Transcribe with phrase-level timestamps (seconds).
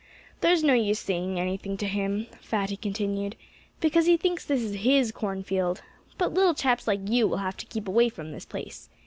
[0.39, 3.35] "There's no use saying anything to him," Fatty continued,
[3.79, 5.83] "because he thinks this is his cornfield....
[6.17, 8.89] But little chaps like you will have to keep away from this place....